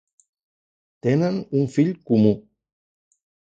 [1.07, 2.35] Tenen un fill comú.